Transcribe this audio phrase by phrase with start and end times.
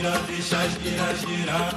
[0.00, 1.74] gira, deixa girar, girar.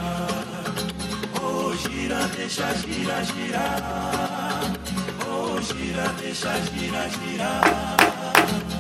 [1.42, 4.72] Oh, gira, deixa girar, girar.
[5.28, 8.73] Oh, gira, deixa girar, girar.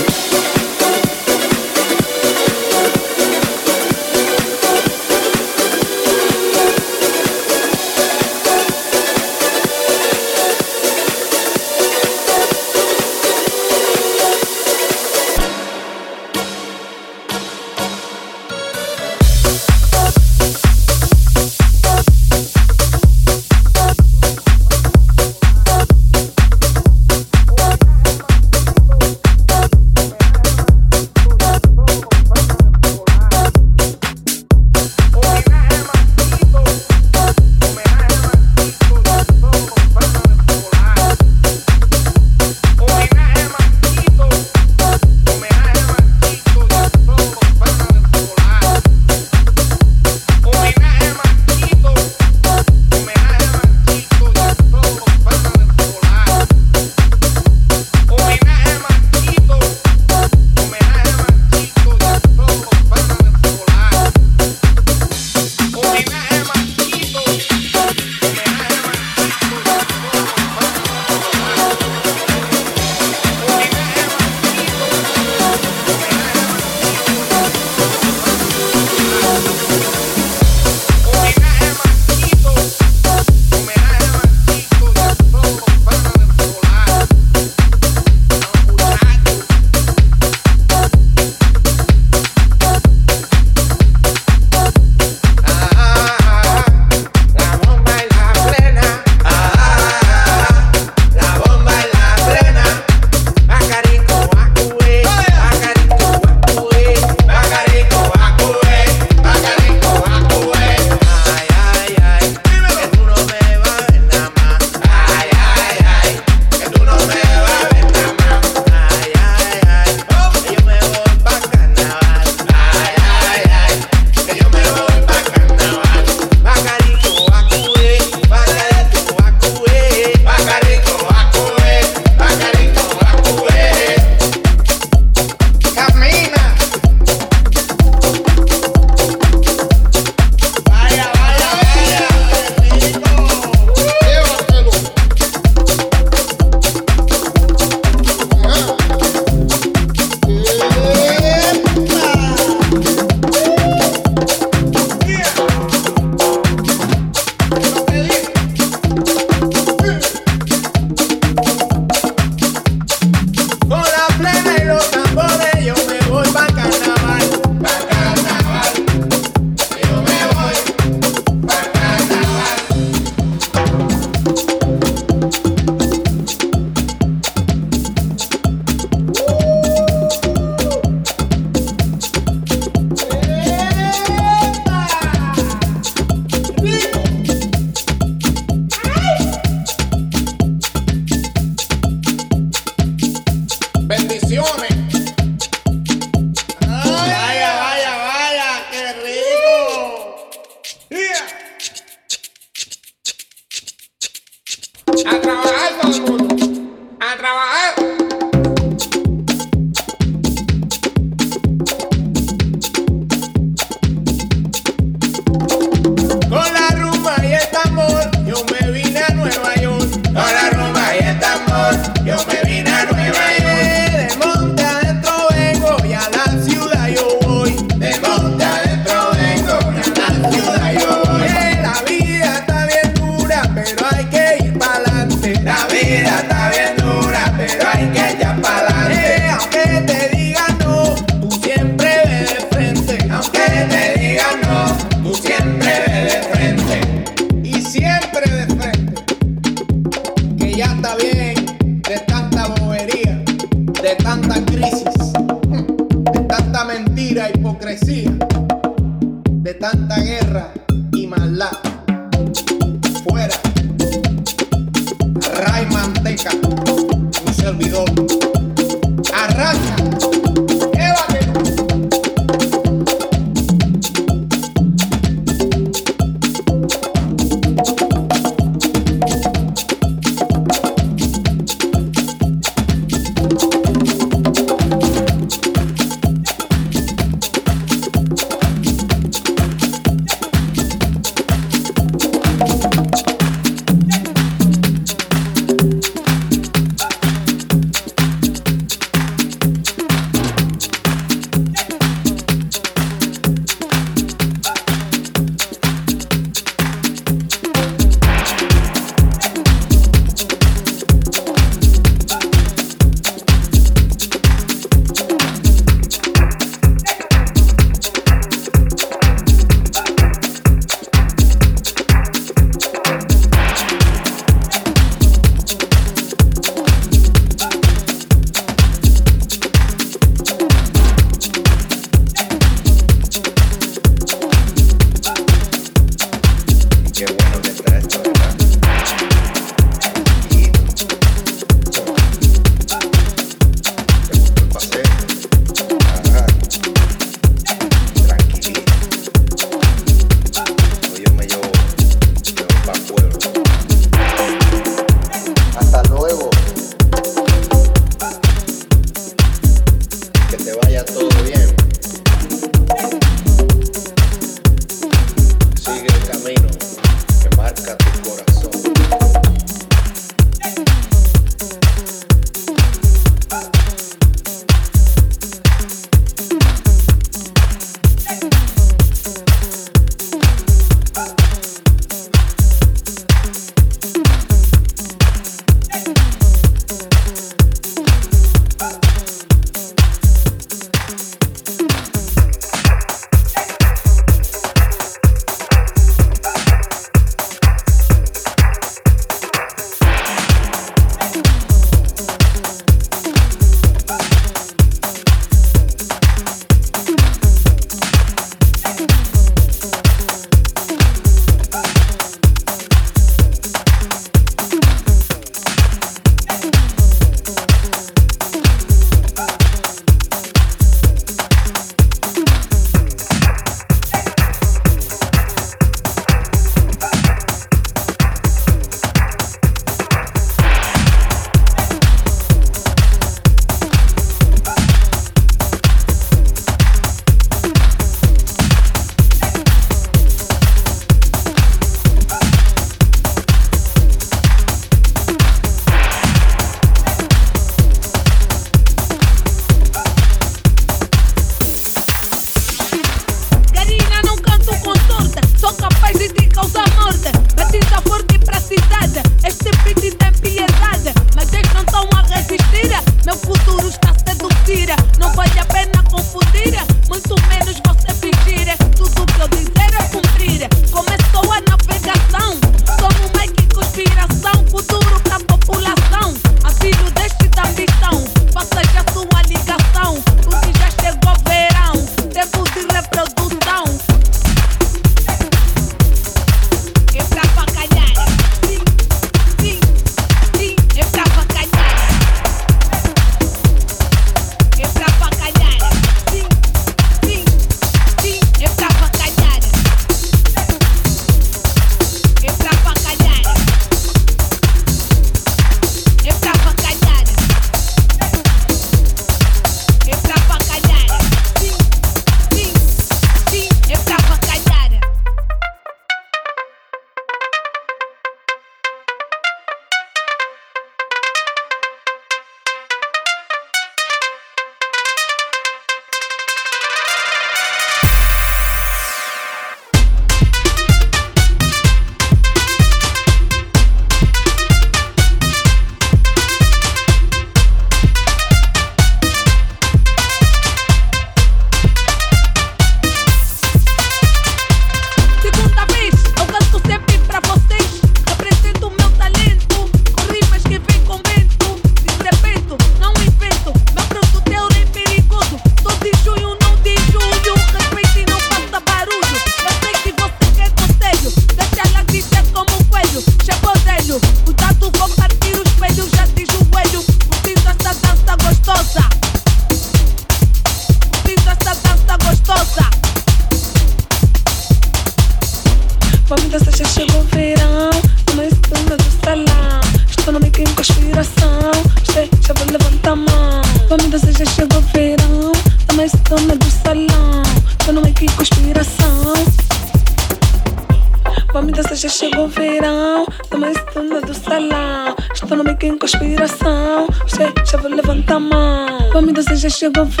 [599.63, 600.00] of a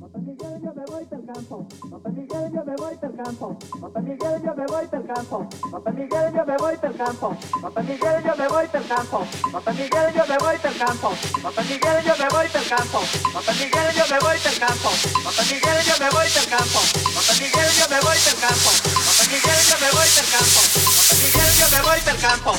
[0.00, 1.68] Papá Miguel, yo me voy del campo.
[1.90, 3.58] Papá Miguel, yo me voy del campo.
[3.80, 5.48] Papá Miguel, yo me voy del campo.
[5.70, 7.36] Papá Miguel, yo me voy del campo.
[7.62, 9.18] Papá Miguel, yo me voy del campo.
[9.52, 11.10] Papá Miguel, yo me voy del campo.
[11.42, 13.00] Papá Miguel, yo me voy del campo.
[13.34, 14.90] Papá Miguel, yo me voy del campo.
[15.24, 16.80] Papá Miguel, yo me voy del campo.
[17.14, 18.70] Papá Miguel, yo me voy del campo.
[18.74, 20.54] Papá Miguel, yo me voy del campo.
[20.90, 22.52] Papá Miguel, yo me voy del campo.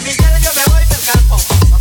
[0.00, 1.77] Miguel, yo me voy